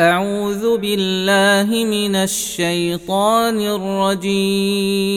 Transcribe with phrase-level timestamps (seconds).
[0.00, 5.10] أعوذ بالله من الشيطان الرجيم.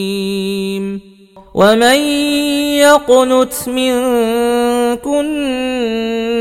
[1.53, 1.99] ومن
[2.83, 5.25] يقنت منكن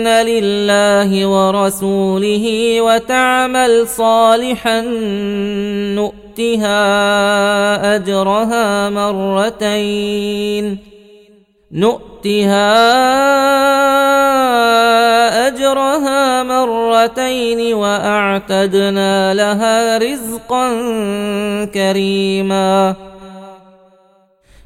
[0.08, 2.46] لله ورسوله
[2.80, 4.80] وتعمل صالحا
[5.94, 6.82] نؤتها
[7.96, 10.91] أجرها مرتين.
[11.72, 12.72] نؤتها
[15.48, 20.68] أجرها مرتين وأعتدنا لها رزقا
[21.64, 22.94] كريما.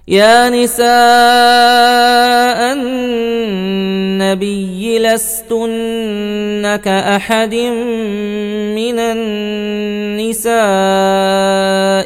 [0.09, 0.87] يا نساء
[2.73, 7.55] النبي لستن كأحد
[8.75, 10.51] من النساء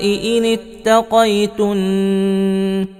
[0.04, 2.99] إن اتقيتن.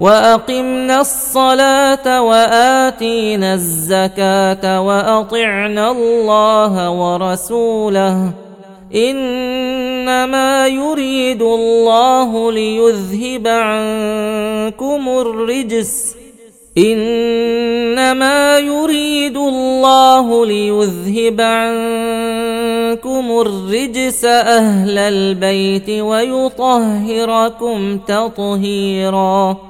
[0.00, 8.32] وأقمنا الصلاة وآتينا الزكاة وأطعنا الله ورسوله.
[8.94, 16.16] إنما يريد الله ليذهب عنكم الرجس.
[16.78, 29.69] إنما يريد الله ليذهب عنكم الرجس أهل البيت ويطهركم تطهيرا.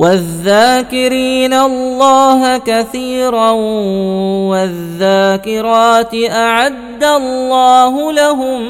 [0.00, 3.50] والذاكرين الله كثيرا
[4.50, 8.62] والذاكرات أعد الله لهم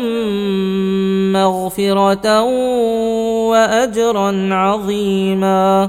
[1.32, 2.42] مغفرة
[3.50, 5.88] واجرا عظيما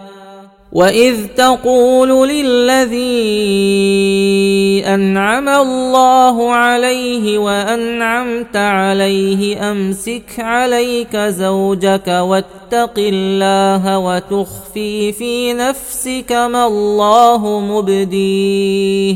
[0.71, 3.01] واذ تقول للذي
[4.85, 17.59] انعم الله عليه وانعمت عليه امسك عليك زوجك واتق الله وتخفي في نفسك ما الله
[17.59, 19.15] مبديه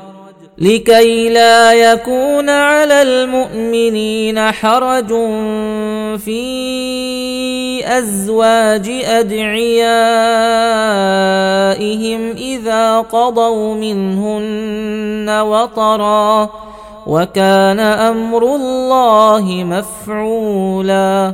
[0.61, 5.07] لكي لا يكون على المؤمنين حرج
[6.17, 6.41] في
[7.97, 9.81] أزواج أدعيائهم
[12.31, 16.49] إذا قضوا منهن وطرا
[17.07, 21.33] وكان أمر الله مفعولا.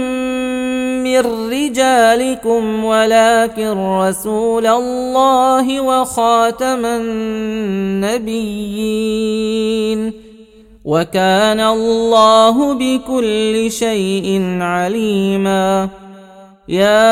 [1.19, 8.51] رجالكم ولكن رسول الله وخاتم النبيين.
[10.85, 15.89] وكان الله بكل شيء عليما.
[16.67, 17.11] يا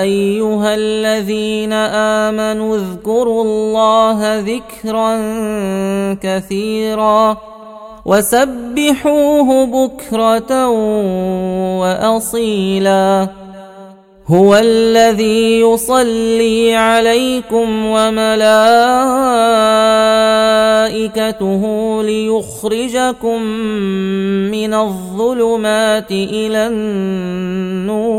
[0.00, 5.16] أيها الذين آمنوا اذكروا الله ذكرا
[6.22, 7.36] كثيرا.
[8.08, 10.68] وسبحوه بكره
[11.78, 13.28] واصيلا
[14.26, 18.42] هو الذي يصلي عليكم وملائكته
[22.02, 23.42] ليخرجكم
[24.52, 28.18] من الظلمات إلى النور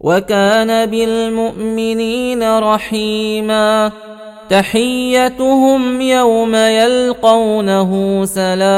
[0.00, 3.92] وكان بالمؤمنين رحيما
[4.50, 8.74] تحيتهم يوم يلقونه سلام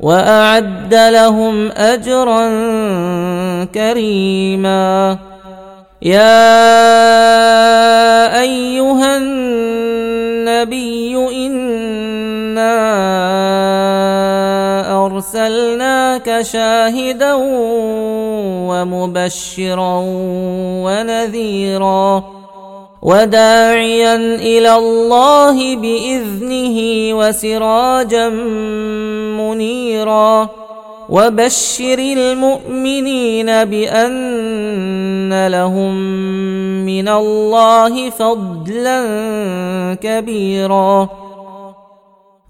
[0.00, 2.46] وأعد لهم أجرا
[3.74, 5.18] كريما.
[6.02, 6.36] يا
[8.40, 10.95] أيها النبي
[16.42, 17.34] شاهدا
[18.68, 20.02] ومبشرا
[20.84, 22.24] ونذيرا
[23.02, 26.78] وداعيا إلى الله بإذنه
[27.18, 28.28] وسراجا
[29.38, 30.48] منيرا
[31.08, 35.94] وبشر المؤمنين بأن لهم
[36.86, 39.00] من الله فضلا
[40.02, 41.08] كبيرا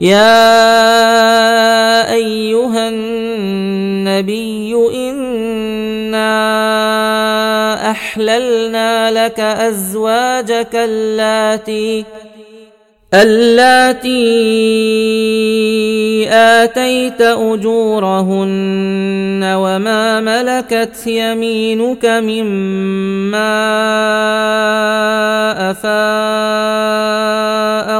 [0.00, 0.52] يا
[2.12, 6.30] أيها النبي إنا
[7.90, 12.04] أحللنا لك أزواجك اللاتي
[13.14, 14.10] اللاتي
[16.30, 18.50] آتيت أجورهن
[19.44, 23.70] وما ملكت يمينك مما
[25.70, 25.90] أفاء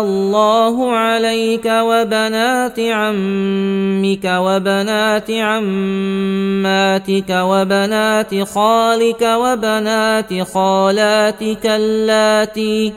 [0.02, 12.92] الله عليك وبنات عمك وبنات عماتك وبنات خالك وبنات خالاتك اللاتي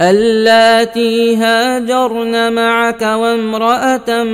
[0.00, 4.24] اللاتي هاجرن معك وامرأة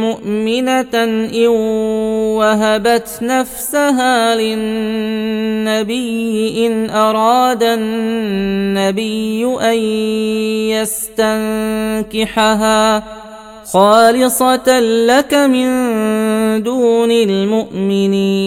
[0.00, 1.48] مؤمنة إن
[2.38, 5.96] وهبت نفسها للنبي
[6.66, 9.78] إن أراد النبي أن
[12.16, 13.02] يستنكحها
[13.72, 15.68] خالصة لك من
[16.62, 18.46] دون المؤمنين.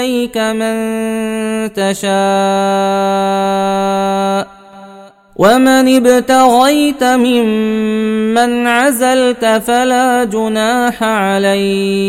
[0.00, 0.76] إليك من
[1.72, 2.10] تشاء
[5.36, 12.00] ومن ابتغيت ممن عزلت فلا جناح عليك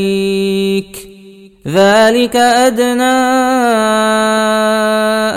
[1.68, 3.04] ذلك أدنى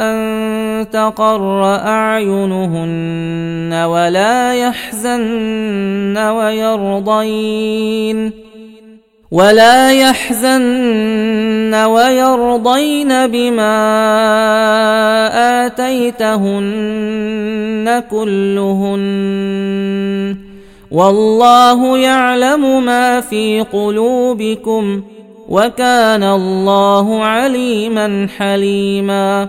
[0.06, 7.25] أن تقر أعينهن ولا يحزن ويرضين
[9.35, 13.67] ولا يحزن ويرضين بما
[15.67, 16.83] اتيتهن
[18.11, 19.05] كلهن
[20.91, 25.03] والله يعلم ما في قلوبكم
[25.49, 29.49] وكان الله عليما حليما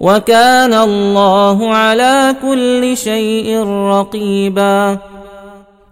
[0.00, 4.98] وكان الله على كل شيء رقيبا.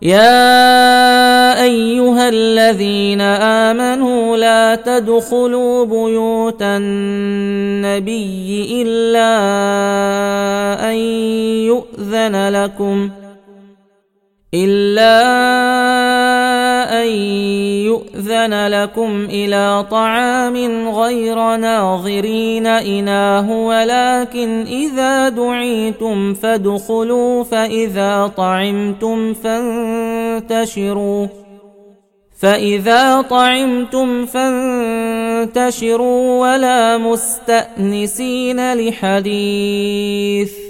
[0.03, 8.49] يا أيها الذين آمنوا لا تدخلوا بيوت النبي
[8.83, 9.31] إلا
[10.91, 10.97] أن
[11.69, 13.11] يؤذن لكم
[14.55, 15.21] إلا
[17.03, 17.09] أن
[17.87, 31.27] يؤذن لكم إلى طعام غير ناظرين إناه ولكن إذا دعيتم فادخلوا فإذا طعمتم فانتشروا
[32.41, 35.81] فإذا طعمتم فانتشروا
[36.41, 40.70] ولا مستأنسين لحديث.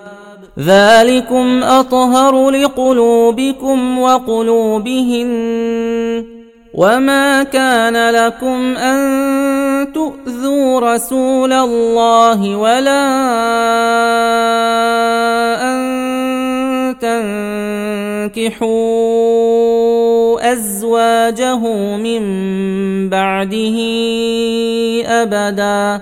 [0.59, 5.31] ذلكم اطهر لقلوبكم وقلوبهن
[6.73, 13.01] وما كان لكم ان تؤذوا رسول الله ولا
[15.61, 15.81] ان
[18.31, 18.71] تنكحوا
[20.53, 21.59] ازواجه
[21.97, 22.21] من
[23.09, 23.77] بعده
[25.05, 26.01] ابدا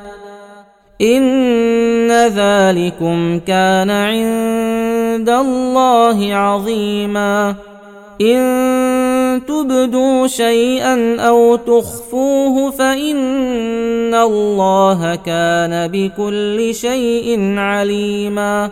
[1.01, 7.55] إن ذلكم كان عند الله عظيما.
[8.21, 18.69] إن تبدوا شيئا أو تخفوه فإن الله كان بكل شيء عليما.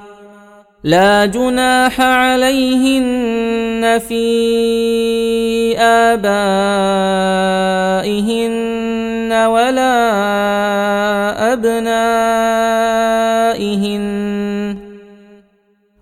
[0.83, 6.37] لا جناح عليهن في آبائهن
[9.45, 9.93] ولا
[11.53, 12.77] أبنائهن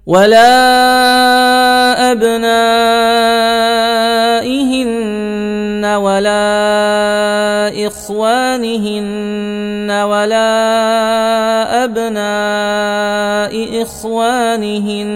[0.06, 0.52] ولا
[2.12, 3.06] أبنائهن
[5.86, 6.46] ولا
[7.88, 10.54] إخوانهن ولا
[11.84, 15.10] أبناء إخوانهن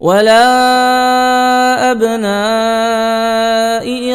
[0.00, 4.14] ولا أبناء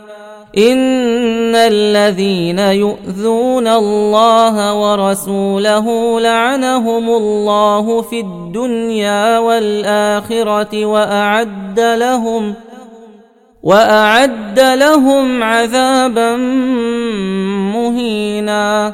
[0.57, 12.53] ان الذين يؤذون الله ورسوله لعنهم الله في الدنيا والاخره واعد لهم
[13.63, 16.35] واعد لهم عذابا
[17.75, 18.93] مهينا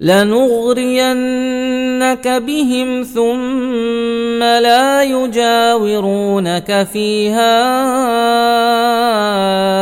[0.00, 1.08] لنغرينك
[2.28, 7.60] بهم ثم لا يجاورونك فيها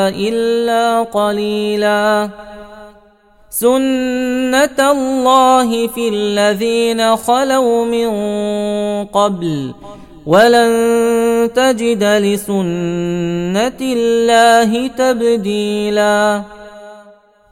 [0.08, 2.30] إلا قليلا.
[3.50, 8.10] سنه الله في الذين خلوا من
[9.04, 9.74] قبل
[10.26, 16.57] ولن تجد لسنه الله تبديلا.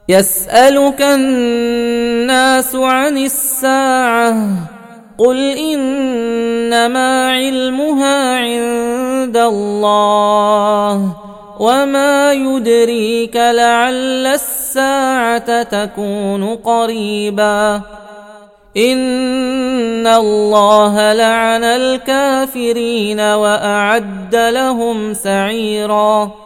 [0.09, 4.37] يسألك الناس عن الساعة
[5.19, 11.17] قل إنما علمها عند الله
[11.61, 17.83] وما يدريك لعل الساعة تكون قريبا
[18.77, 26.46] إن الله لعن الكافرين وأعد لهم سعيراً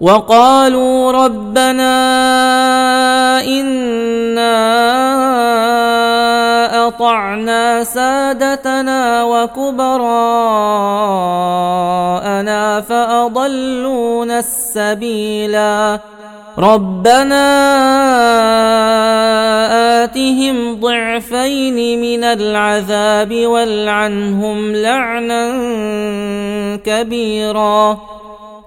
[0.00, 1.94] وقالوا ربنا
[3.42, 4.54] إنا
[6.86, 10.00] أطعنا سادتنا وكبراءنا
[12.80, 16.00] فأضلونا السبيلا.
[16.58, 17.46] ربنا
[20.04, 25.42] آتهم ضعفين من العذاب والعنهم لعنا
[26.86, 27.98] كبيرا.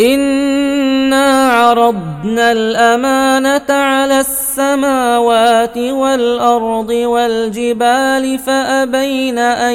[0.00, 9.74] انا عرضنا الامانه على السماوات والارض والجبال فابين ان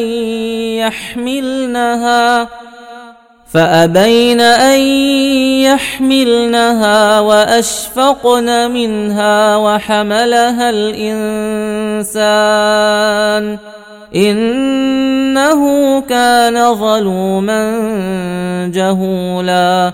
[0.82, 2.48] يحملنها
[3.54, 4.80] فابين ان
[5.62, 12.18] يحملنها واشفقن منها وحملها الانسان
[14.16, 17.62] انه كان ظلوما
[18.74, 19.94] جهولا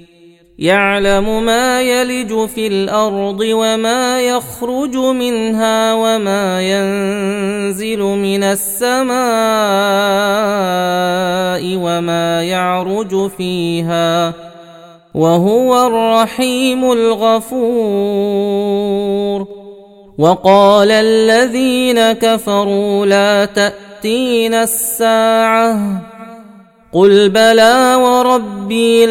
[0.61, 9.21] يعلم ما يلج في الأرض وما يخرج منها وما ينزل من السماء
[11.75, 14.33] وما يعرج فيها
[15.13, 18.41] وهو الرحيم الغفور.
[20.17, 26.01] وقال الذين كفروا لا تاتين الساعة
[26.93, 29.05] قل بلى وربي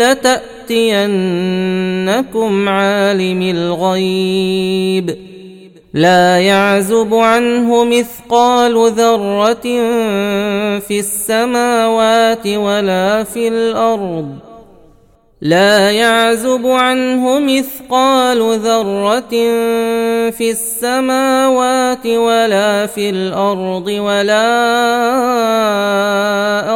[0.71, 5.19] لتاتينكم عالم الغيب.
[5.95, 9.63] لا يعزب عنه مثقال ذرة
[10.79, 14.50] في السماوات ولا في الأرض.
[15.43, 19.31] لا يعزب عنه مثقال ذرة
[20.31, 24.51] في السماوات ولا في الأرض ولا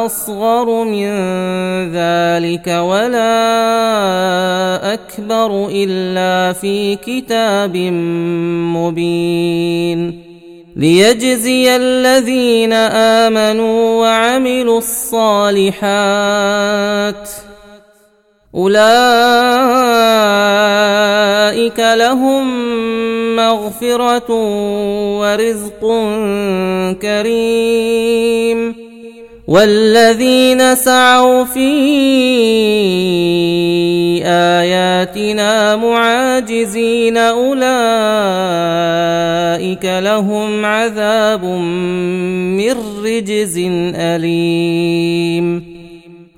[0.05, 1.09] أصغر من
[1.93, 3.33] ذلك ولا
[4.93, 7.77] أكبر إلا في كتاب
[8.75, 10.21] مبين.
[10.75, 15.85] ليجزي الذين آمنوا وعملوا الصالحات.
[18.55, 18.75] أولئك
[21.79, 22.45] لهم
[23.35, 24.31] مغفرة
[25.19, 25.81] ورزق
[27.01, 28.75] كريم.
[29.47, 31.69] والذين سعوا في
[34.25, 37.65] آياتنا معاجزين أولئك
[39.85, 43.57] لهم عذاب من رجز
[43.95, 45.74] أليم.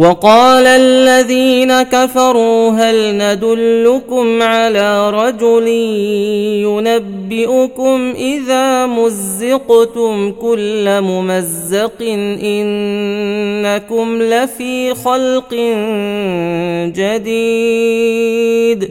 [0.00, 5.68] وقال الذين كفروا هل ندلكم على رجل
[6.64, 12.02] ينبئكم إذا مزقتم كل ممزق
[12.42, 15.54] إنكم لفي خلق
[16.96, 18.90] جديد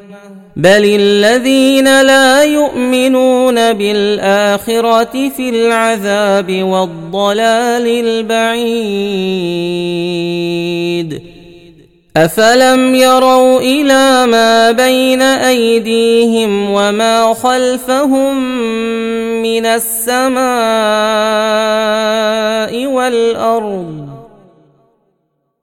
[0.55, 9.21] بل الذين لا يؤمنون بالاخره في العذاب والضلال البعيد
[12.17, 18.37] افلم يروا إلى ما بين ايديهم وما خلفهم
[19.41, 20.41] من السماء
[22.85, 24.10] والارض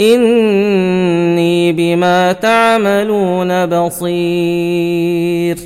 [0.00, 5.56] إني بما تعملون بصير.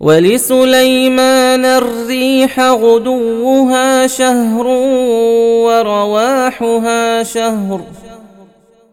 [0.00, 4.66] ولسليمان الريح غدوها شهر
[5.66, 7.80] ورواحها شهر.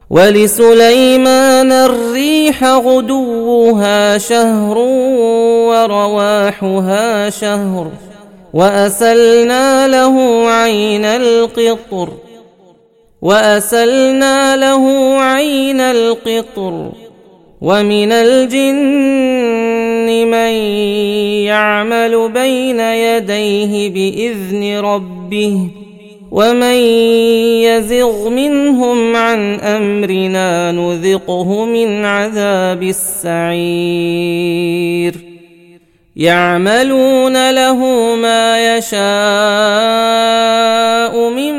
[0.10, 4.78] ولسليمان الريح غدوها شهر
[5.68, 7.92] ورواحها شهر.
[8.54, 12.33] وأسلنا له عين القطر.
[13.24, 16.92] وأسلنا له عين القطر
[17.62, 19.08] ومن الجن
[20.32, 20.52] من
[21.48, 25.68] يعمل بين يديه بإذن ربه
[26.32, 26.76] ومن
[27.64, 34.34] يزغ منهم عن أمرنا نذقه من عذاب السعير
[36.16, 37.80] يعملون له
[38.16, 39.04] ما يشاء
[41.30, 41.54] من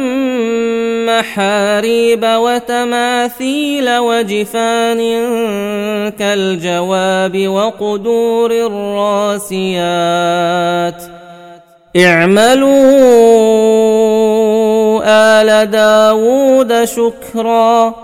[1.06, 5.00] محاريب وتماثيل وجفان
[6.18, 9.74] كالجواب وقدور الراسيات.
[11.96, 12.70] اعملوا
[15.06, 18.03] آل داود شكرا.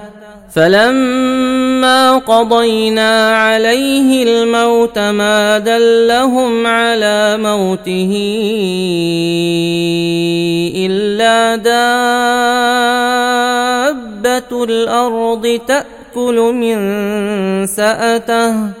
[0.55, 8.11] فلما قضينا عليه الموت ما دلهم على موته
[10.75, 11.83] إلا دابة
[14.63, 16.77] الأرض تأكل من
[17.67, 18.80] سأته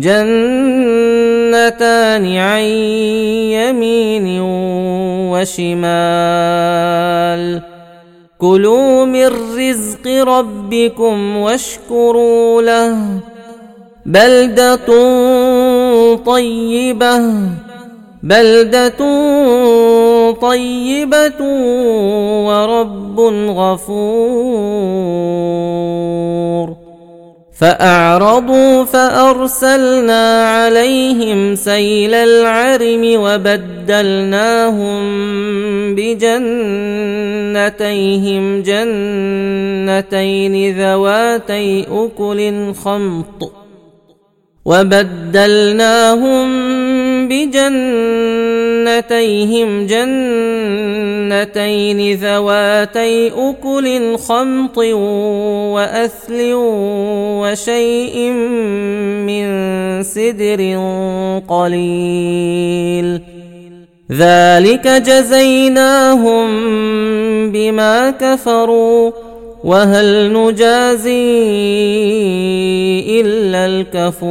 [0.00, 1.56] جنتان
[2.36, 2.62] عن
[3.52, 4.40] يمين
[5.30, 7.42] وشمال.
[8.38, 9.26] كلوا من
[9.58, 12.96] رزق ربكم واشكروا له.
[14.06, 14.76] بلدة
[16.16, 17.20] طيبة
[18.22, 18.98] بلدة
[20.32, 21.40] طيبة
[22.46, 24.80] ورب غفور.
[27.60, 35.00] فأعرضوا فأرسلنا عليهم سيل العرم وبدلناهم
[35.94, 36.22] بجنتيهم
[38.62, 43.52] جنتين ذواتي أكل خمط
[44.64, 46.50] وبدلناهم
[48.90, 54.78] بجنتيهم جنتين ذواتي أكل خمط
[55.74, 56.52] وأثل
[57.42, 58.16] وشيء
[59.26, 59.46] من
[60.02, 60.60] سدر
[61.48, 63.20] قليل.
[64.12, 66.48] ذلك جزيناهم
[67.52, 69.10] بما كفروا
[69.64, 71.10] وهل نجازي
[73.20, 74.30] إلا الكفور.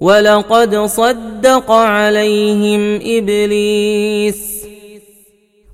[0.00, 4.60] ولقد صدق عليهم ابليس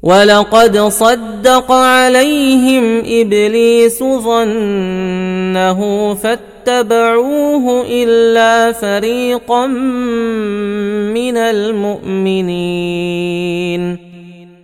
[0.02, 5.80] ولقد صدق عليهم ابليس ظنه
[6.14, 9.66] فاتبعوه الا فريقا
[11.16, 12.76] من المؤمنين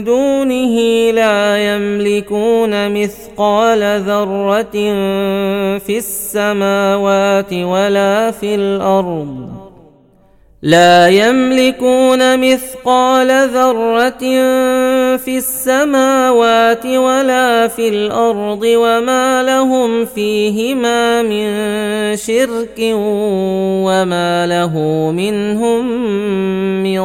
[0.00, 0.76] دونه
[1.10, 4.76] لا يملكون مثقال ذرة
[5.78, 9.64] في السماوات ولا في الأرض.
[10.64, 14.24] لا يملكون مثقال ذرة
[15.16, 21.46] في السماوات ولا في الأرض وما لهم فيهما من
[22.16, 22.78] شرك
[23.84, 24.74] وما له
[25.10, 25.86] منهم
[26.82, 27.00] من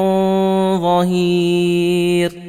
[0.82, 2.49] ظهير.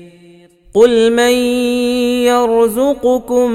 [0.73, 1.31] قل من
[2.31, 3.51] يرزقكم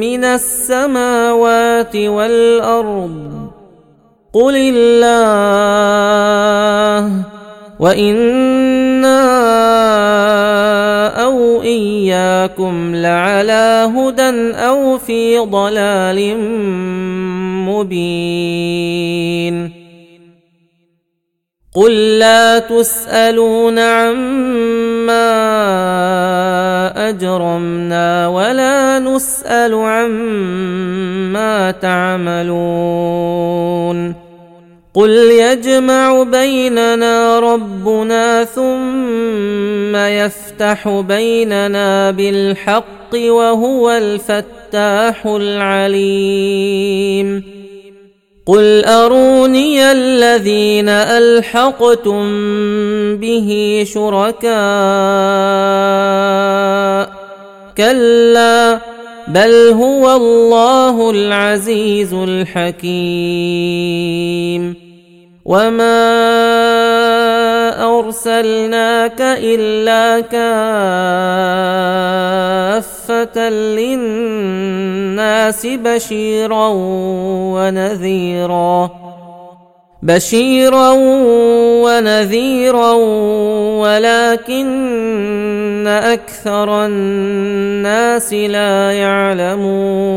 [0.00, 3.32] من السماوات والأرض
[4.32, 5.92] قل الله
[7.80, 9.22] وأنا
[11.24, 16.36] أو اياكم لعلى هدى أو في ضلال
[17.68, 19.81] مبين
[21.74, 25.18] قل لا تسالون عما
[27.08, 33.32] اجرمنا ولا نسال عما تعملون
[34.94, 46.42] قل يجمع بيننا ربنا ثم يفتح بيننا بالحق وهو الفتاح العليم
[48.46, 52.22] قل اروني الذين الحقتم
[53.16, 54.52] به شركاء
[57.76, 58.80] كلا
[59.28, 62.92] بل هو الله العزيز الحكيم
[65.44, 65.98] وما
[67.98, 70.68] ارسلناك الا كافه
[73.78, 74.86] للناس
[75.66, 76.68] بشيرا
[77.54, 78.90] ونذيرا
[80.02, 80.90] بشيرا
[81.84, 82.92] ونذيرا
[83.82, 84.72] ولكن
[85.86, 90.12] أكثر الناس لا يعلمون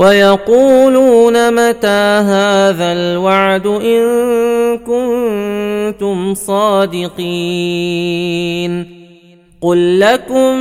[0.00, 7.80] ويقولون متى هذا الوعد إن كنتم صادقين
[9.62, 10.56] قل لكم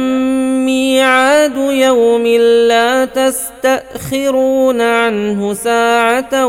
[0.65, 2.27] ميعاد يوم
[2.67, 6.45] لا تستأخرون عنه ساعة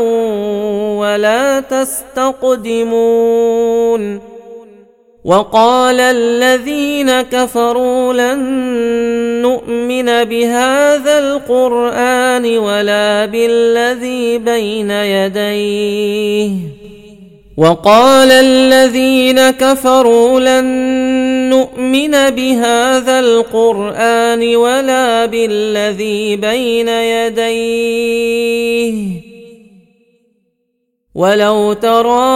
[0.97, 3.01] ولا تستقدمون
[5.25, 8.41] وقال الذين كفروا لن
[9.41, 16.51] نؤمن بهذا القرآن ولا بالذي بين يديه.
[17.57, 20.65] وقال الذين كفروا لن
[21.49, 28.31] نؤمن بهذا القرآن ولا بالذي بين يديه.
[31.21, 32.31] ولو ترى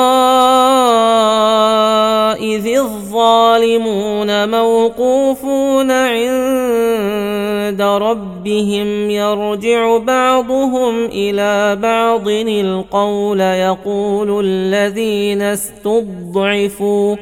[2.38, 17.16] إذ الظالمون موقوفون عند ربهم يرجع بعضهم إلى بعض القول يقول الذين استضعفوا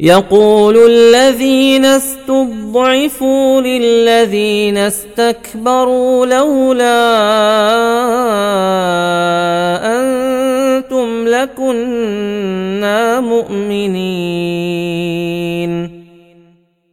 [0.00, 7.02] يقول الذين استضعفوا للذين استكبروا لولا
[11.28, 14.42] لكنا مؤمنين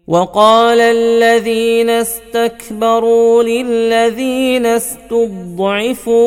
[0.09, 6.19] وقال الذين استكبروا للذين استضعفوا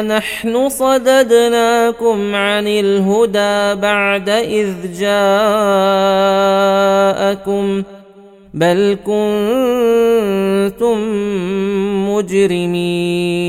[0.00, 6.28] انحن صددناكم عن الهدى بعد اذ جاءكم
[8.54, 9.28] بل كنتم
[12.10, 13.48] مجرمين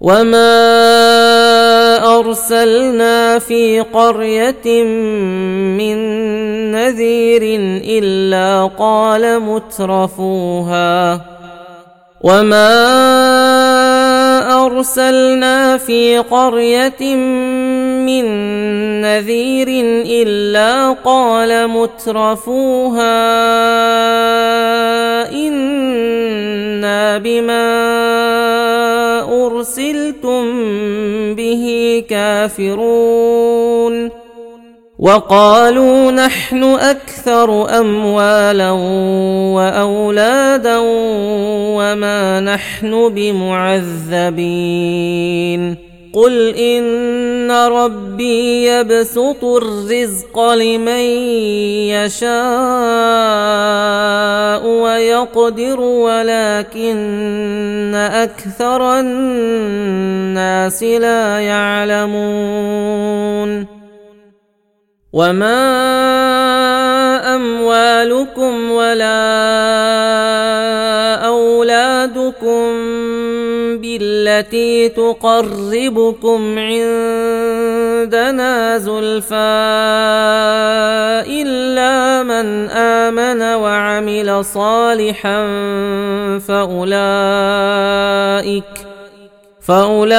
[0.00, 0.56] وما
[2.18, 4.84] ارسلنا في قريه
[5.76, 5.96] من
[6.72, 7.42] نذير
[7.84, 11.20] الا قال مترفوها
[12.20, 12.76] وما
[14.66, 17.59] ارسلنا في قريه من
[19.00, 19.68] نذير
[20.06, 23.20] إلا قال مترفوها
[25.32, 27.70] إنا بما
[29.46, 30.44] أرسلتم
[31.34, 34.10] به كافرون.
[35.00, 38.70] وقالوا نحن أكثر أموالا
[39.56, 40.78] وأولادا
[41.76, 44.50] وما نحن بمعذبين.
[46.12, 51.04] قل ان ربي يبسط الرزق لمن
[51.94, 52.30] يشاء
[54.66, 57.00] ويقدر ولكن
[57.94, 62.90] أكثر الناس لا يعلمون.
[65.12, 65.60] وما
[67.34, 70.39] اموالكم ولا
[74.30, 77.98] بالتي تقربكم عندنا
[78.78, 79.34] زلفى
[81.26, 85.46] إلا من آمن وعمل صالحا
[86.48, 86.90] فأولئك
[89.60, 90.12] فأولئك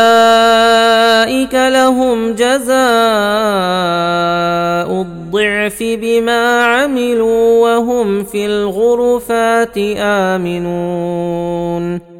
[1.53, 2.72] لهم جزاء
[5.01, 12.11] الضعف بما عملوا وهم في الغرفات آمنون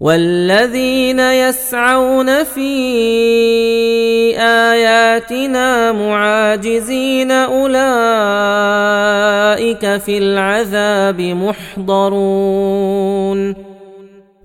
[0.00, 2.70] والذين يسعون في
[4.38, 7.76] آياتنا معاجزين أولئك
[9.96, 11.20] في العذاب
[11.86, 13.54] محضرون.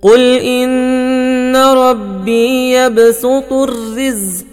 [0.01, 4.52] قل إن ربي يبسط الرزق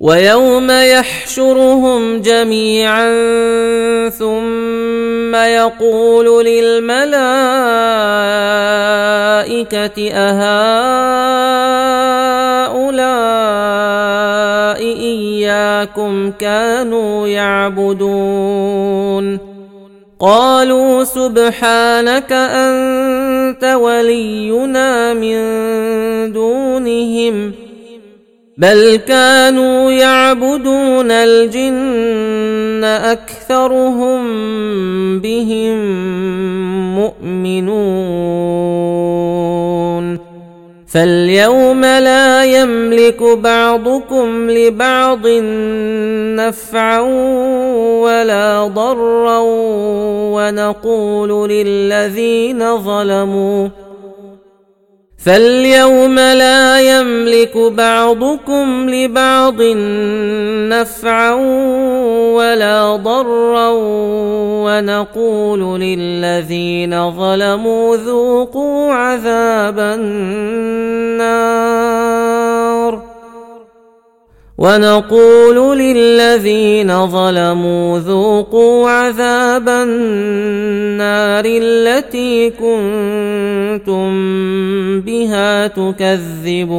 [0.00, 3.08] ويوم يحشرهم جميعا
[4.08, 7.08] ثم يقول للملائكة
[10.12, 10.38] أهؤلاء
[14.82, 18.78] إياكم كانوا يعبدون؟
[20.20, 25.38] قالوا سبحانك أنت ولينا من
[26.32, 27.67] دونهم
[28.58, 34.20] بل كانوا يعبدون الجن اكثرهم
[35.20, 35.78] بهم
[36.94, 38.18] مؤمنون
[40.88, 45.26] فاليوم لا يملك بعضكم لبعض
[46.36, 47.00] نفعا
[48.00, 49.38] ولا ضرا
[50.34, 53.68] ونقول للذين ظلموا
[55.24, 59.62] فاليوم لا يملك بعضكم لبعض
[60.72, 61.32] نفعا
[62.34, 63.68] ولا ضرا
[64.64, 71.08] ونقول للذين ظلموا ذوقوا عذاب النار.
[74.58, 84.10] ونقول للذين ظلموا ذوقوا عذاب النار التي كنتم
[85.00, 86.78] بها تكذبون.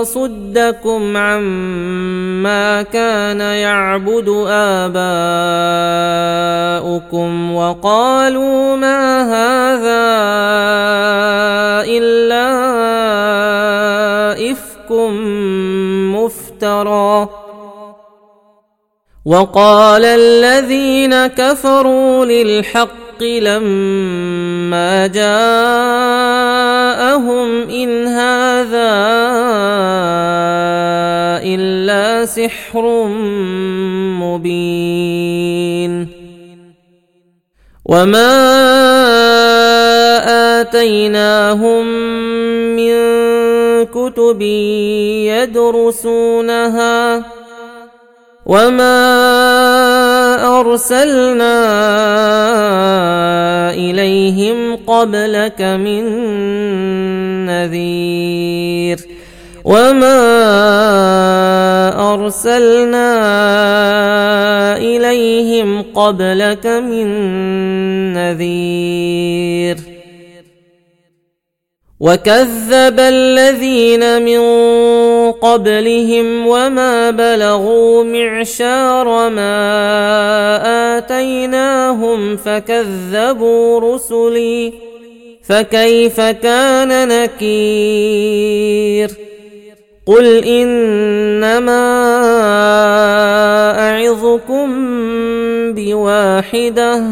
[0.00, 5.02] يصدكم عما كان يعبد آباؤكم
[7.54, 10.02] وقالوا ما هذا
[11.88, 12.48] إلا
[14.52, 14.90] إفك
[16.16, 17.28] مفترى.
[19.24, 25.28] وقال الذين كفروا للحق لما جاءهم
[27.68, 28.92] إن هذا
[31.44, 33.04] إلا سحر
[34.22, 36.08] مبين.
[37.86, 38.32] وما
[40.60, 41.86] اتيناهم
[42.76, 42.94] من
[43.86, 44.42] كتب
[45.28, 47.22] يدرسونها
[48.46, 49.00] وما
[50.60, 51.58] ارسلنا
[53.92, 56.04] إليهم قبلك من
[57.46, 58.98] نذير
[59.64, 60.22] وما
[62.14, 63.08] أرسلنا
[64.76, 67.06] إليهم قبلك من
[68.12, 69.76] نذير
[72.02, 74.42] وكذب الذين من
[75.32, 84.72] قبلهم وما بلغوا معشار ما اتيناهم فكذبوا رسلي
[85.44, 89.10] فكيف كان نكير
[90.06, 91.82] قل انما
[93.78, 94.68] اعظكم
[95.72, 97.02] بواحده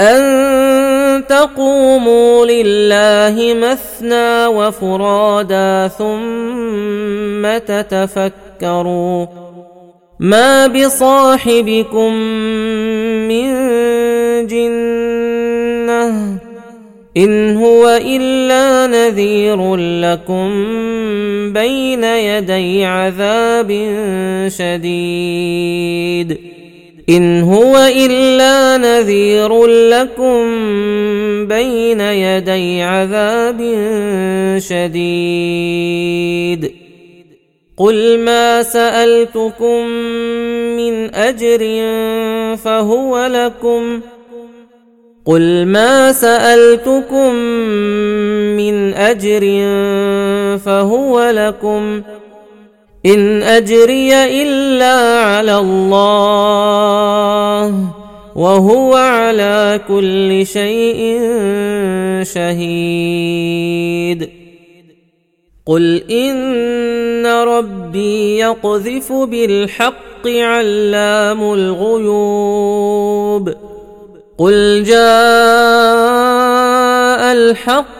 [0.00, 0.49] ان
[1.30, 9.26] تقوموا لله مثنى وفرادا ثم تتفكروا
[10.20, 12.14] ما بصاحبكم
[13.28, 13.46] من
[14.46, 16.38] جنة
[17.16, 20.50] إن هو إلا نذير لكم
[21.52, 23.70] بين يدي عذاب
[24.48, 26.49] شديد
[27.10, 30.44] إن هو إلا نذير لكم
[31.46, 33.60] بين يدي عذاب
[34.58, 36.72] شديد.
[37.76, 39.86] قل ما سألتكم
[40.76, 41.58] من أجر
[42.56, 44.00] فهو لكم.
[45.26, 47.34] قل ما سألتكم
[48.56, 49.40] من أجر
[50.58, 52.02] فهو لكم.
[53.06, 57.74] إن أجري إلا على الله
[58.34, 61.20] وهو على كل شيء
[62.22, 64.30] شهيد.
[65.66, 73.54] قل إن ربي يقذف بالحق علام الغيوب.
[74.38, 75.00] قل جاء
[77.32, 77.99] الحق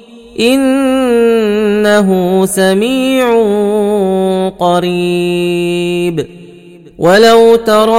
[0.41, 2.09] إنه
[2.45, 3.27] سميع
[4.59, 6.27] قريب.
[6.97, 7.91] ولو ترى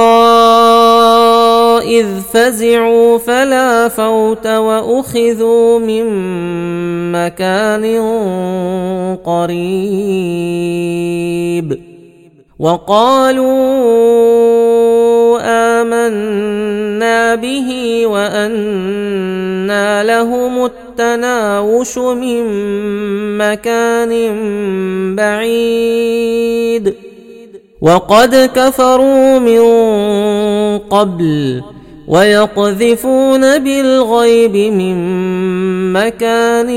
[1.99, 6.05] إذ فزعوا فلا فوت وأخذوا من
[7.11, 7.85] مكان
[9.25, 10.73] قريب.
[12.59, 13.53] وقالوا
[15.41, 22.43] آمنا به وانى لهم التناوش من
[23.37, 24.11] مكان
[25.15, 26.93] بعيد.
[27.81, 29.59] وقد كفروا من
[30.77, 31.61] قبل
[32.07, 34.97] ويقذفون بالغيب من
[35.93, 36.69] مكان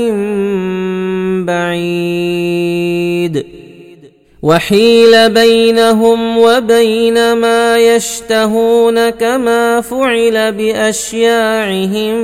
[1.45, 3.35] بعيد.
[4.47, 12.15] وحيل بينهم وبين ما يشتهون كما فعل بأشياعهم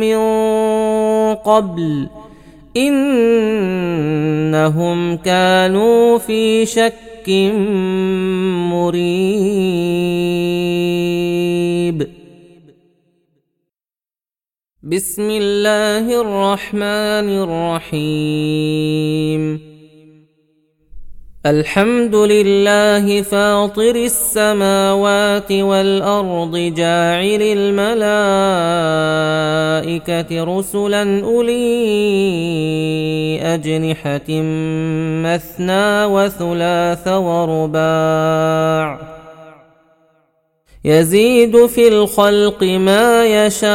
[0.00, 0.18] من
[1.34, 2.08] قبل.
[2.76, 3.16] إنهم
[5.16, 7.28] كانوا في شك
[8.70, 9.18] مريب.
[14.82, 17.28] بسم الله الرحمن
[17.90, 19.73] الرحيم.
[21.46, 28.04] الحمد لله فاطر السماوات والأرض جاعل الملائكة
[30.44, 31.54] رسلا أولي
[33.42, 34.30] أجنحة
[35.28, 38.98] مثنى وثلاث ورباع
[40.84, 43.74] يزيد في الخلق ما يشاء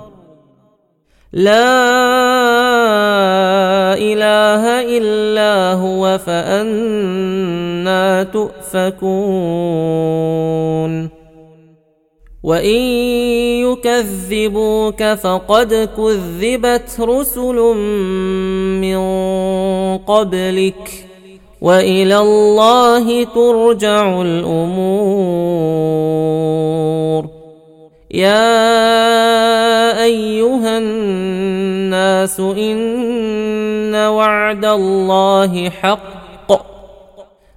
[1.33, 1.51] لا
[3.95, 8.91] إله إلا هو فأنا تؤفكون.
[12.43, 12.81] وإن
[13.69, 17.55] يكذبوك فقد كذبت رسل
[18.81, 18.97] من
[19.97, 21.07] قبلك
[21.61, 25.41] وإلى الله ترجع الأمور.
[28.13, 36.21] يا ايها الناس ان وعد الله حق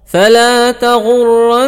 [0.05, 1.65] فلا تغرنكم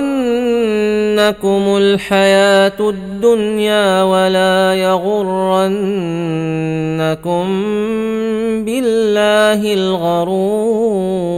[1.78, 5.68] الحياة الدنيا ولا يغرنكم
[8.66, 11.38] بالله الغرور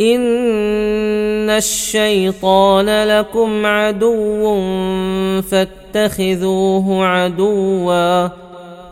[0.00, 4.62] ان الشيطان لكم عدو
[5.42, 8.28] فاتخذوه عدوا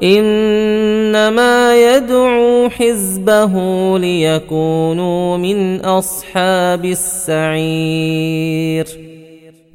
[0.02, 3.52] انما يدعو حزبه
[3.98, 8.86] ليكونوا من اصحاب السعير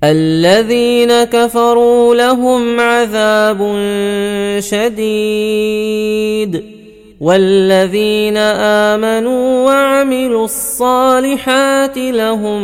[0.04, 3.58] الذين كفروا لهم عذاب
[4.60, 6.79] شديد
[7.20, 12.62] والذين امنوا وعملوا الصالحات لهم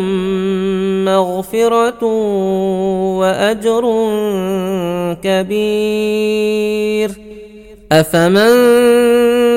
[1.05, 2.03] مغفره
[3.19, 3.83] واجر
[5.23, 7.11] كبير
[7.91, 8.51] افمن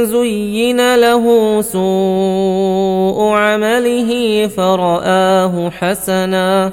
[0.06, 1.24] زين له
[1.62, 6.72] سوء عمله فراه حسنا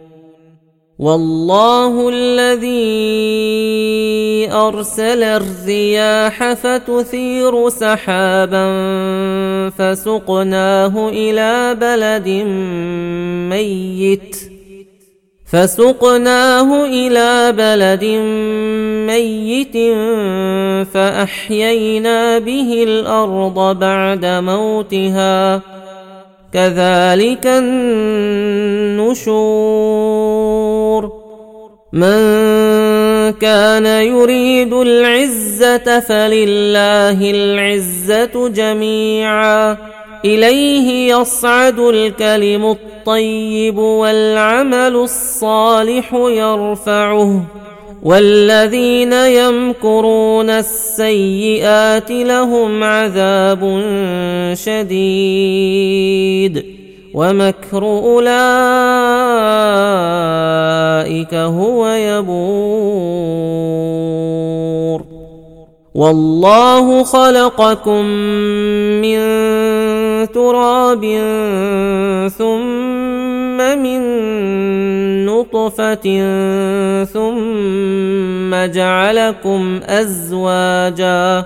[1.01, 2.71] والله الذي
[4.53, 8.65] أرسل الرياح فتثير سحابا
[9.69, 12.29] فسقناه إلى بلد
[13.49, 14.35] ميت.
[15.51, 18.03] فسقناه إلى بلد
[19.09, 19.77] ميت
[20.93, 25.61] فأحيينا به الأرض بعد موتها.
[26.53, 27.71] كذلك النشور.
[31.93, 32.21] من
[33.31, 39.77] كان يريد العزة فلله العزة جميعا.
[40.25, 47.41] إليه يصعد الكلم الطيب والعمل الصالح يرفعه.
[48.03, 53.83] والذين يمكرون السيئات لهم عذاب
[54.53, 56.65] شديد.
[57.13, 58.31] ومكر أولئك
[61.33, 63.41] هو يبور.
[65.95, 68.05] والله خلقكم
[69.03, 69.21] من
[70.31, 71.03] تراب
[72.37, 74.01] ثم من
[75.25, 76.07] نطفة
[77.03, 81.45] ثم جعلكم أزواجا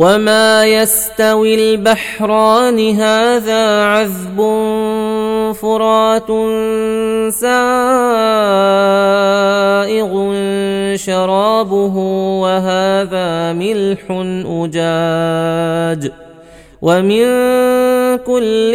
[0.00, 4.38] وما يستوي البحران هذا عذب
[5.60, 6.28] فرات
[7.32, 7.52] سائغ
[10.96, 11.96] شرابه
[12.40, 14.00] وهذا ملح
[14.46, 16.12] اجاج
[16.82, 17.26] ومن
[18.16, 18.74] كل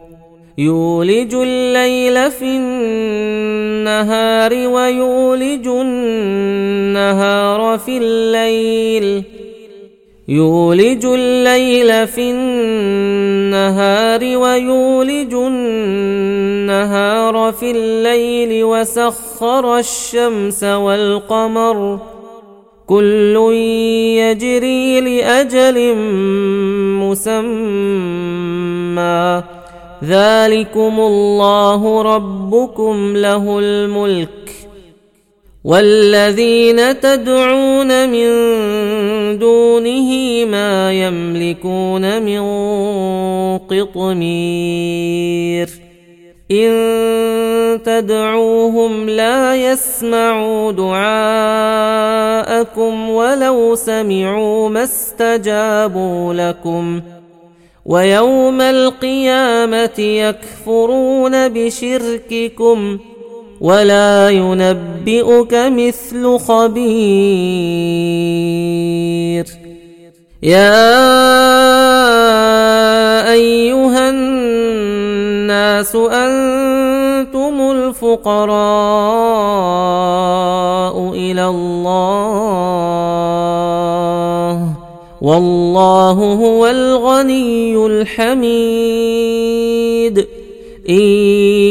[0.61, 9.23] يولج الليل في النهار ويولج النهار في الليل.
[10.27, 21.99] يولج الليل في النهار ويولج النهار في الليل وسخر الشمس والقمر.
[22.87, 23.35] كل
[24.17, 25.95] يجري لأجل
[27.01, 29.60] مسمى.
[30.03, 34.51] ذلكم الله ربكم له الملك
[35.63, 38.29] والذين تدعون من
[39.39, 40.09] دونه
[40.45, 42.41] ما يملكون من
[43.57, 45.01] قطمير
[46.51, 46.71] إن
[47.85, 51.09] تدعوهم لا يسمعوا دعاءكم
[53.09, 57.01] ولو سمعوا ما استجابوا لكم
[57.85, 62.99] ويوم القيامة يكفرون بشرككم
[63.61, 66.81] ولا ينبئك مثل خبير.
[70.43, 70.81] يا
[73.31, 78.51] أيها الناس أنتم الفقراء
[81.13, 83.20] إلى الله.
[85.21, 88.51] والله هو الغني الحميد.
[90.89, 91.01] إن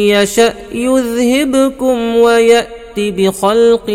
[0.09, 3.91] يشأ يذهبكم ويأت بخلق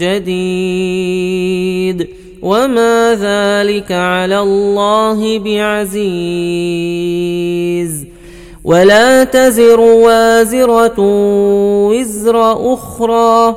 [0.00, 2.08] جديد.
[2.42, 6.06] وما ذلك على الله بعزيز.
[8.64, 10.94] ولا تزر وازرة
[11.88, 13.56] وزر أخرى.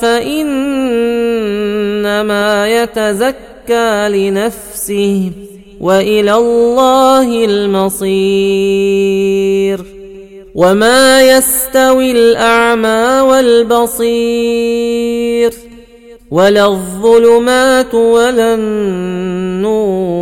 [0.00, 0.68] فإنما
[2.68, 5.30] يتزكى لنفسه
[5.80, 8.16] وإلى الله المصير.
[10.54, 15.54] وما يستوي الأعمى والبصير.
[16.30, 20.16] ولا الظلمات ولا النور.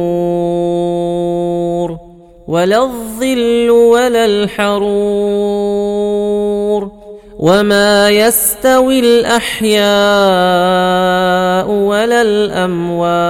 [2.49, 5.05] ولا الظل ولا الحرور.
[7.39, 9.85] وما يستوي الاحياء
[11.70, 13.24] ولا الاموات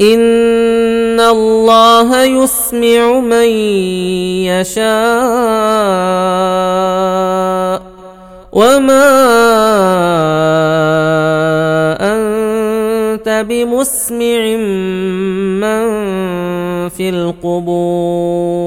[0.00, 3.48] ان الله يسمع من
[4.44, 4.86] يشاء
[8.52, 9.06] وما
[12.00, 14.56] انت بمسمع
[15.60, 15.86] من
[16.88, 18.66] في القبور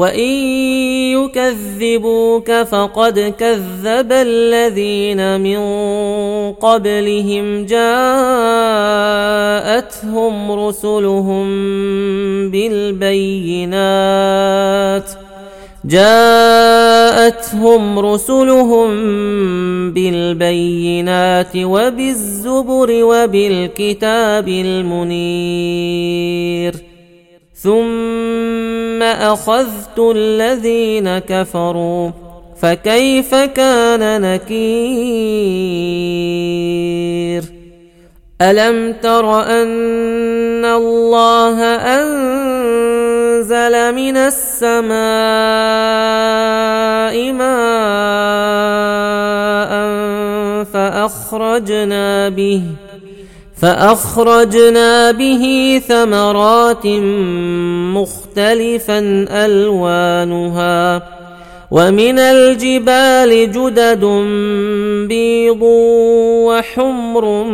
[0.00, 0.30] وان
[1.20, 5.60] يكذبوك فقد كذب الذين من
[6.52, 7.92] قبلهم جاءتهم
[10.52, 11.46] رسلهم
[12.50, 13.90] بالبينات
[15.84, 16.78] جاءتهم
[17.98, 18.90] رسلهم
[19.92, 26.10] بالبينات وبالزبر وبالكتاب المنير
[27.62, 29.02] ثم
[29.90, 32.10] اخذت الذين كفروا
[32.62, 34.60] فكيف كان نكير
[38.42, 41.62] الم تر ان الله
[41.98, 42.74] انزل
[43.94, 44.92] من السماء
[47.32, 48.10] ماء
[50.64, 52.62] فاخرجنا به
[53.60, 55.42] فأخرجنا به
[55.88, 56.86] ثمرات
[57.96, 58.98] مختلفا
[59.30, 61.02] ألوانها
[61.70, 64.04] ومن الجبال جدد
[65.08, 65.62] بيض
[66.48, 67.44] وحمر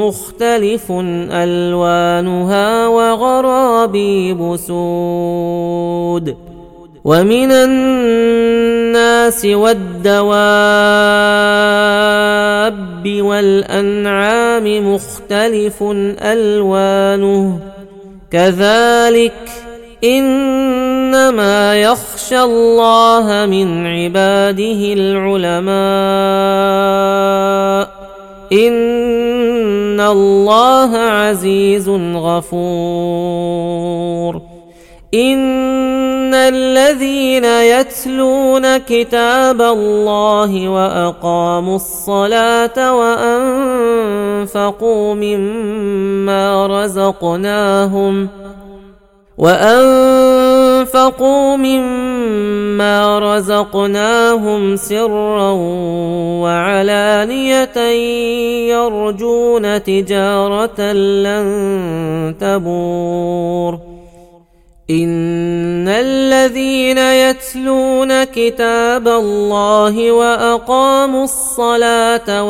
[0.00, 0.92] مختلف
[1.30, 6.36] ألوانها وغرابيب سود.
[7.06, 10.32] ومن الناس والدواب
[13.06, 15.82] والأنعام مختلف
[16.22, 17.58] ألوانه.
[18.30, 19.50] كذلك
[20.04, 25.76] إنما يخشى الله من عباده العلماء.
[28.52, 33.36] إن الله عزيز غفور.
[35.14, 42.94] إن الذين يتلون كتاب الله وأقاموا الصلاة
[44.44, 48.28] وأنفقوا مما رزقناهم
[49.38, 55.50] وأنفقوا مما رزقناهم سرا
[56.42, 57.78] وعلانية
[58.68, 63.78] يرجون تجارة لن تبور
[64.90, 65.45] إن
[66.36, 72.42] الذين يتلون كتاب الله وأقاموا الصلاة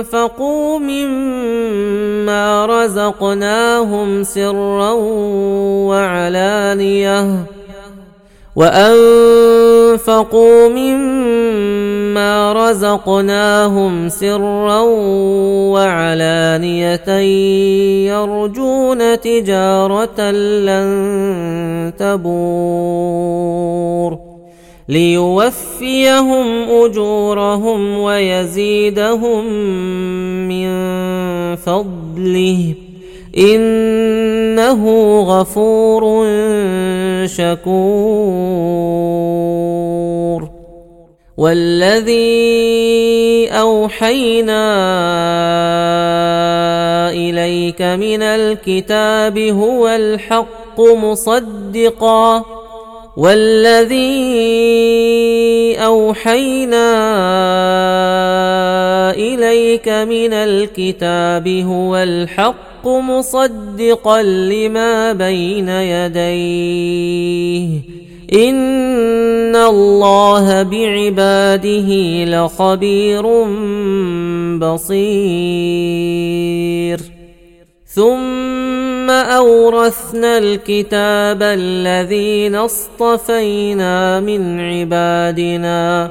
[0.00, 0.38] وأنفقوا
[0.78, 4.92] مما رزقناهم سرا
[5.90, 7.53] وعلانية
[8.56, 10.28] وأنفقوا
[10.68, 14.80] مما رزقناهم سرا
[15.74, 17.08] وعلانية
[18.08, 23.54] يرجون تجارة لن تبور
[24.88, 29.44] ليوفيهم أجورهم ويزيدهم
[30.48, 30.68] من
[31.56, 32.74] فضله
[33.38, 34.82] إنه
[35.20, 36.26] غفور
[37.26, 38.54] شكور.
[41.36, 42.14] والذي
[43.50, 44.64] أوحينا
[47.10, 52.44] إليك من الكتاب هو الحق مصدقا.
[53.16, 54.04] والذي
[55.78, 56.90] أوحينا
[59.10, 67.68] إليك من الكتاب هو الحق مصدقا لما بين يديه.
[68.34, 71.90] إن الله بعباده
[72.24, 73.22] لخبير
[74.58, 75.04] بصير.
[77.86, 86.10] ثم أورثنا الكتاب الذين اصطفينا من عبادنا.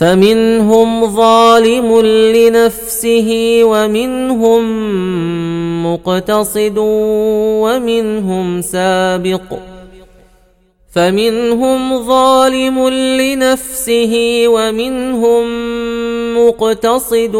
[0.00, 2.00] فمنهم ظالم
[2.36, 4.62] لنفسه ومنهم
[5.86, 9.58] مقتصد ومنهم سابق
[10.94, 15.44] فمنهم ظالم لنفسه ومنهم
[16.38, 17.34] مقتصد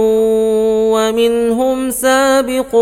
[0.95, 2.77] ومنهم سابق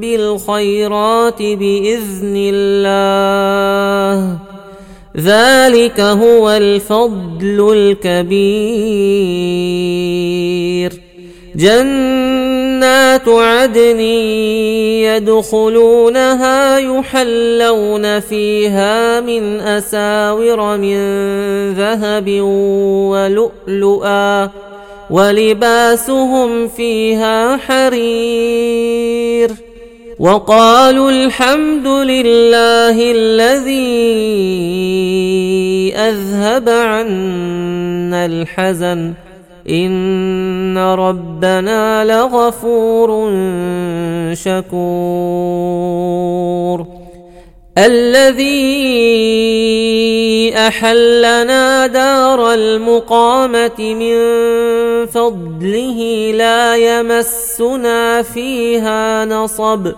[0.00, 4.49] بالخيرات بإذن الله
[5.16, 9.40] ذلك هو الفضل الكبير
[11.56, 14.00] جنات عدن
[15.10, 20.96] يدخلونها يحلون فيها من اساور من
[21.74, 22.30] ذهب
[23.10, 24.50] ولؤلؤا
[25.10, 29.50] ولباسهم فيها حرير
[30.20, 33.96] وقالوا الحمد لله الذي
[35.96, 39.12] أذهب عنا الحزن.
[39.70, 43.30] إن ربنا لغفور
[44.34, 45.60] شكور.
[47.78, 48.60] الذي
[50.56, 54.16] أحلنا دار المقامة من
[55.06, 59.92] فضله لا يمسنا فيها نصب.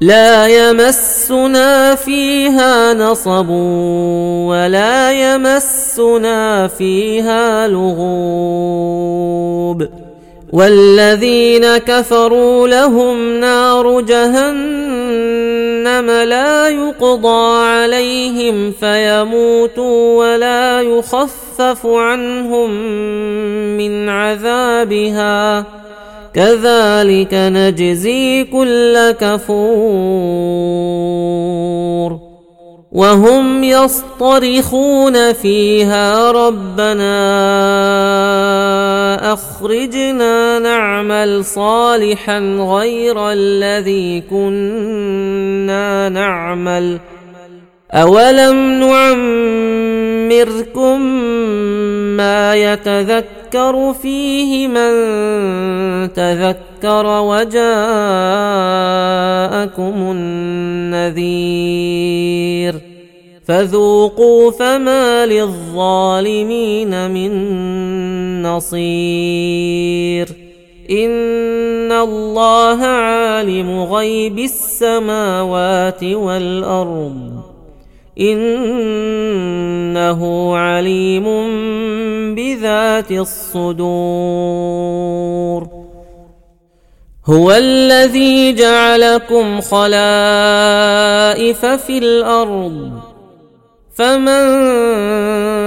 [0.00, 3.50] لا يمسنا فيها نصب
[4.48, 9.00] ولا يمسنا فيها لغوب.
[10.52, 14.50] والذين كفروا لهم نار جهنم
[16.10, 22.70] لا يقضى عليهم فيموتوا ولا يخفف عنهم
[23.76, 25.79] من عذابها.
[26.34, 30.60] كذلك نجزي كل كفور
[32.92, 37.10] وهم يصطرخون فيها ربنا
[39.32, 46.98] أخرجنا نعمل صالحا غير الذي كنا نعمل
[47.92, 48.80] أولم
[50.30, 51.00] نعمركم
[52.16, 53.39] ما يتذكر
[54.02, 54.92] فيه من
[56.12, 57.60] تذكر وجاءكم
[60.96, 61.70] النذير
[63.44, 67.32] فذوقوا فما للظالمين من
[68.42, 70.28] نصير
[70.90, 77.39] إن الله عالم غيب السماوات والأرض
[78.18, 80.20] إنه
[80.56, 81.24] عليم
[82.34, 83.80] بذات الصدور.
[87.26, 89.90] هو الذي جعلكم خلائف
[91.66, 92.90] في الأرض
[93.94, 94.42] فمن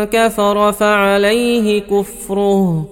[0.06, 2.86] كفر فعليه كفره.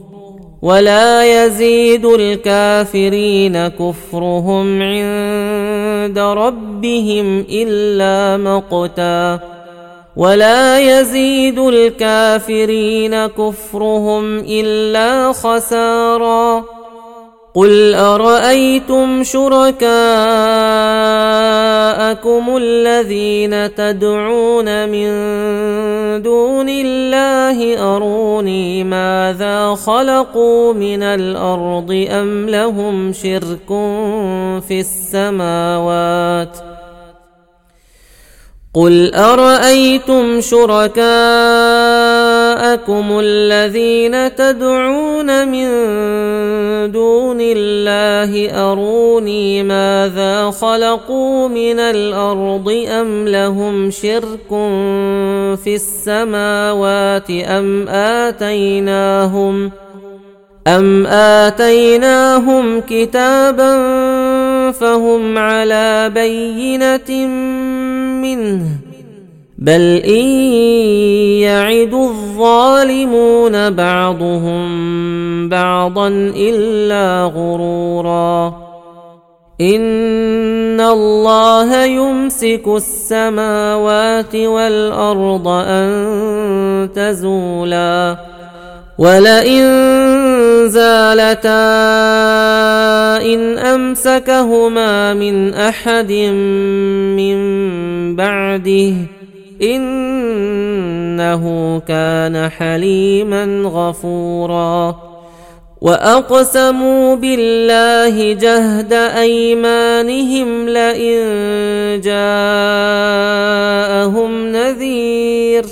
[0.62, 9.39] ولا يزيد الكافرين كفرهم عند ربهم إلا مقتا
[10.16, 16.64] ولا يزيد الكافرين كفرهم إلا خسارا
[17.53, 19.91] قل ارايتم شركاءكم
[22.57, 25.11] الذين تدعون من
[26.21, 33.67] دون الله اروني ماذا خلقوا من الأرض ام لهم شرك
[34.67, 36.57] في السماوات
[38.73, 42.20] قل ارايتم شركاءكم
[43.20, 45.68] الذين تدعون من
[46.91, 48.32] دون الله
[48.72, 54.49] أروني ماذا خلقوا من الأرض أم لهم شرك
[55.64, 59.72] في السماوات أم آتيناهم
[60.68, 63.72] أم آتيناهم كتابا
[64.72, 67.28] فهم على بينة
[68.22, 68.90] منه
[69.62, 70.26] بل ان
[71.45, 74.70] يعد الظالمون بعضهم
[75.49, 78.47] بعضا الا غرورا
[79.62, 88.18] ان الله يمسك السماوات والارض ان تزولا
[88.97, 89.64] ولئن
[90.68, 91.62] زالتا
[93.22, 96.12] ان امسكهما من احد
[97.18, 97.36] من
[98.16, 99.20] بعده
[99.62, 101.43] إنه
[101.88, 104.95] كان حليما غفورا.
[105.82, 111.22] وأقسموا بالله جهد أيمانهم لئن
[112.01, 112.32] جاءهم
[114.51, 115.66] نذير.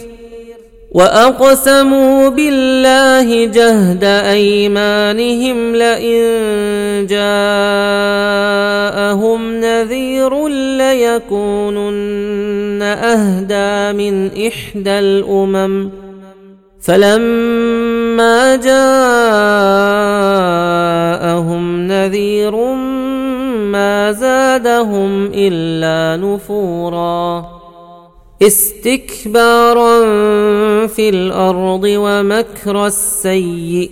[0.92, 6.26] وأقسموا بالله جهد أيمانهم لئن
[7.10, 7.32] جاءهم
[9.56, 9.89] نذير.
[10.78, 15.90] ليكونن أهدى من إحدى الأمم.
[16.82, 18.78] فلما جاءهم
[21.88, 22.56] نذير
[23.72, 27.46] ما زادهم إلا نفورا.
[28.42, 30.08] استكبارا
[30.88, 33.92] في الأرض ومكر السيء.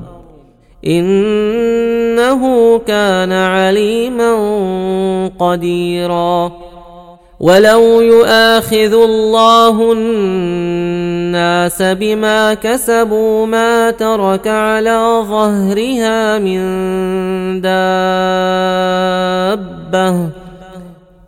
[0.85, 4.31] إنه كان عليما
[5.39, 6.51] قديرا.
[7.41, 16.61] ولو يؤاخذ الله الناس بما كسبوا ما ترك على ظهرها من
[17.61, 17.71] دابة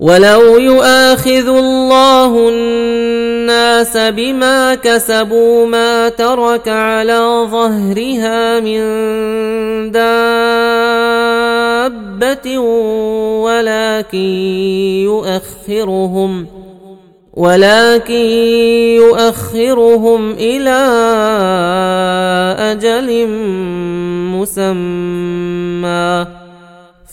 [0.04, 8.82] ولو يؤاخذ الله الناس بما كسبوا ما ترك على ظهرها من
[9.92, 10.18] دابة
[13.48, 14.18] ولكن
[15.08, 16.48] يؤخرهم
[17.34, 18.26] ولكن
[19.00, 20.80] يؤخرهم إلى
[22.60, 23.28] أجل
[24.36, 26.44] مسمى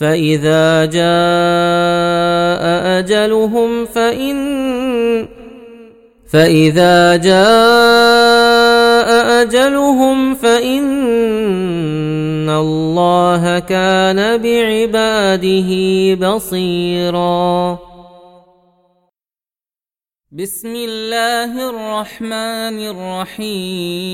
[0.01, 1.01] فإذا جاء
[3.11, 5.28] أجلهم فإن
[6.32, 7.50] فإذا جاء
[9.42, 10.90] أجلهم فإن
[12.50, 15.70] الله كان بعباده
[16.14, 17.78] بصيرا.
[20.32, 22.78] بسم الله الرحمن
[23.34, 24.11] الرحيم.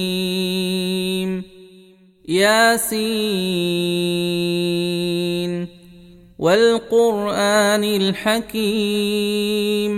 [2.29, 3.67] ياسين.
[6.39, 9.93] والقرآن الحكيم.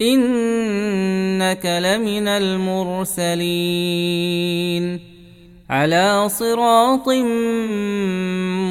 [0.00, 5.00] إنك لمن المرسلين.
[5.70, 7.08] على صراط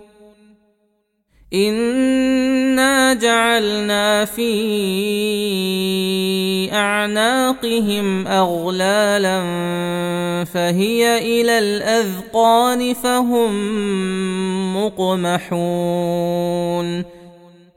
[1.53, 4.51] إنا جعلنا في
[6.73, 9.43] أعناقهم أغلالا
[10.45, 13.51] فهي إلى الأذقان فهم
[14.85, 16.41] مقمحون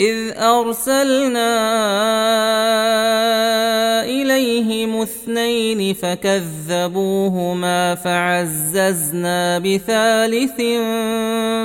[0.00, 1.54] إذ أرسلنا
[4.04, 10.62] إليهم اثنين فكذبوهما فعززنا بثالث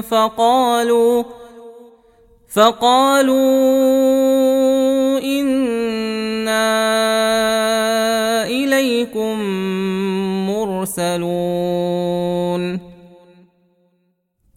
[0.09, 1.23] فقالوا
[2.49, 3.39] فقالوا
[5.19, 6.69] إنا
[8.47, 9.39] إليكم
[10.49, 11.89] مرسلون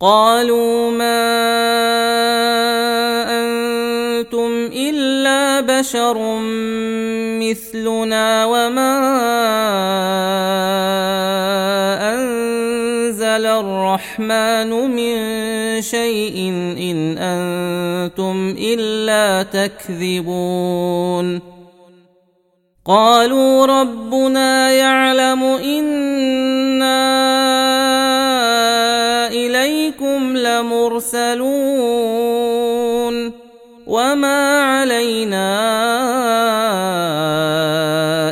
[0.00, 2.11] قالوا ما
[5.82, 6.18] بشر
[7.42, 8.94] مثلنا وما
[12.14, 15.16] أنزل الرحمن من
[15.82, 16.38] شيء
[16.78, 21.40] إن أنتم إلا تكذبون.
[22.86, 27.02] قالوا ربنا يعلم إنا
[29.28, 31.92] إليكم لمرسلون.
[33.92, 35.52] وما علينا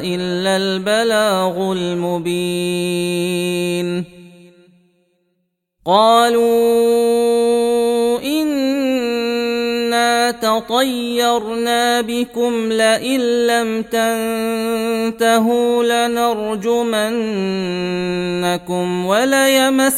[0.00, 3.08] الا البلاغ المبين
[5.84, 6.80] قالوا
[10.70, 16.86] انا تطيرنا بكم لئن لم تنتهوا لنرجمنكم
[19.06, 19.90] وليمسنكم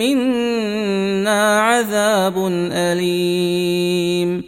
[0.00, 4.44] منا عذاب أليم.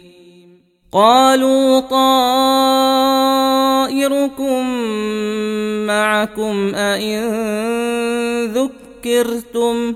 [0.91, 2.17] قالوا طائركم
[5.87, 7.25] معكم أئن
[8.45, 9.93] ذكرتم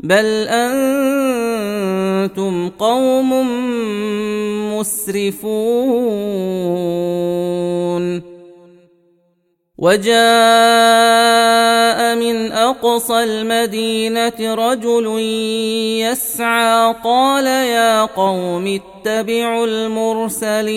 [0.00, 3.30] بل أنتم قوم
[4.74, 5.56] مسرفون.
[9.78, 10.16] وجاء
[12.16, 15.20] من أقصى المدينة رجل
[16.00, 20.76] يسعى قال يا قوم اتبعوا المرسلين.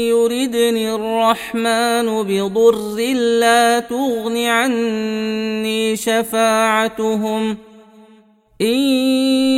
[0.77, 7.57] يردني الرحمن بضر لا تغن عني شفاعتهم ۖ
[8.61, 8.79] إن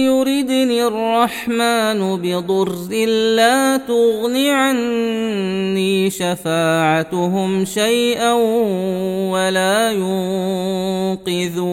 [0.07, 2.95] يردني الرحمن بضر
[3.35, 8.33] لا تغن عني شفاعتهم شيئا
[9.31, 9.91] ولا
[11.21, 11.63] ينقذون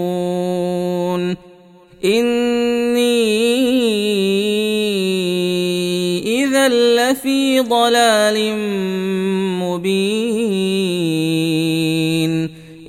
[2.04, 3.40] إني
[6.68, 8.56] لفي ضلال
[9.60, 11.20] مبين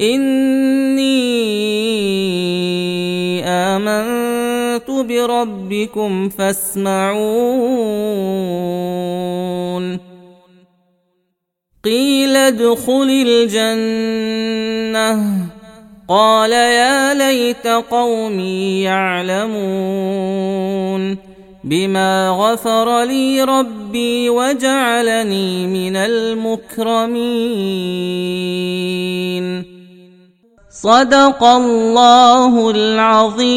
[0.01, 1.11] إني
[3.45, 7.71] آمنت بربكم فاسمعون
[11.83, 14.61] قيل ادخل الجنه
[16.07, 20.31] قال يا ليت قومي يعلمون
[21.63, 27.21] بما غفر لي ربي وجعلني من المكرمين
[30.71, 33.51] صدق الله العظيم